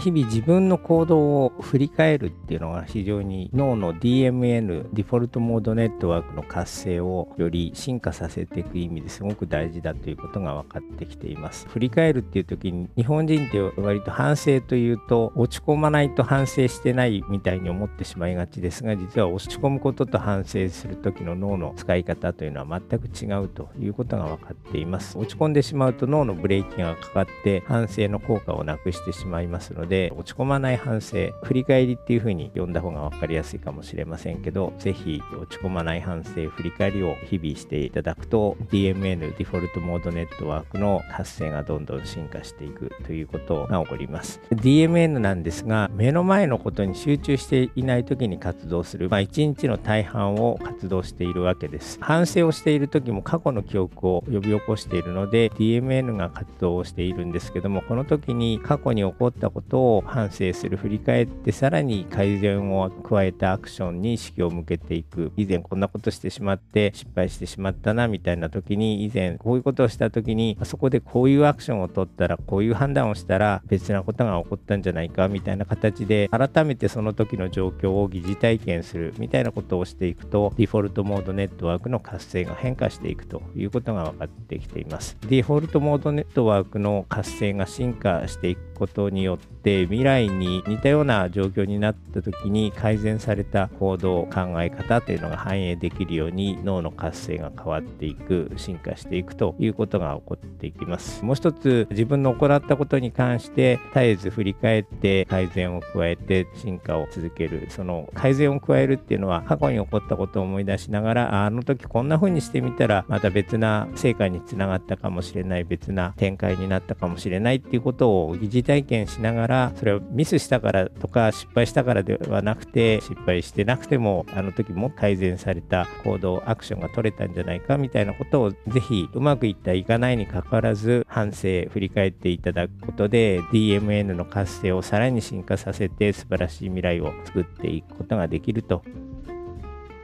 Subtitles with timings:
[0.00, 11.68] 日々自分の行動を振り返るっていうのが非常に脳の DMN デフォルトモードネットワークの活性をより進化させていく意味ですごく大事だということが分かってきています。
[11.68, 25.18] 振り返るっていう時に日本人って割と反省というと落ち込まないと反省してないみたいに思ってしまいがちですが実は落ち込むことと反省する時の脳の使い方というのは全く違うということが分かっています。
[25.18, 44.40] 落ち込んでしまうと脳のブレーキがかかって反省の効果をなくしてしまいますのでで落ち込まない反省振り返りっていう風に読んだ方が分かりやすいかもしれませんけど是非落ち込まない反省振り返りを日々していただくと DMN デフォルトモードネットワークの発生がどんどん進化していくということが起こります。
[44.52, 51.98] DMN なんですが目の前のことに集中していない時に活動する、まあ、1日の大半を活動しているわけです。
[52.00, 65.32] 反省をしている時も過去の記憶を呼び起こしているので DMN が活動をしているんですけどもこの時に過去に起こったことを反省する振り返ってさらに改善を加えたアクションに意識を向けていく。
[65.36, 85.16] 以前こんなことしてしまって失敗してしまったなみたいな時に以前こういうことをした時にそこでこういうアクションを取ったらこういう判断をしたら別なことが起こったんじゃないかみたいな形で改めてその時の状況を疑似体験するみたいなことをしていくとデフォルトモードネットワークの活性が変化していくということが分かってきています。
[85.28, 101.24] デフォルトモードネットワークの活性が進化していくことによって未来に似たような状況になった時に改善された行動考え方というのが反映できるように脳の活性が変わっていく進化していくということが起こっていきます。
[101.24, 107.66] もう一つ自分の行ったことに関して絶えず振り返って改善を加えて進化を続ける。
[107.68, 138.84] その改善を加えるっていうのは過去に起こったことを思い出しながらあの時こんな風にしてみたらまた別な成果につながったかもしれない別な展開になったかもしれないっていうことを疑似体験しながらからそれをミスしたからとか失敗したからではなくて失敗してなくてもあの時も改善された行動アクションが取れたんじゃないかみたいなことをぜひうまくいったいかないにかかわらず反省振り返っていただくことで DMN の活性をさらに進化させて素晴らしい未来を作っていくことができると